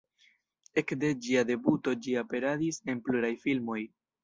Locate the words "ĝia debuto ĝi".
1.25-2.17